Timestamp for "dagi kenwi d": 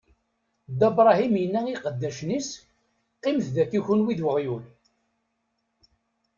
3.55-4.21